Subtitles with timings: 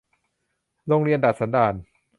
[0.87, 1.73] โรงเรียนดัดสันดาน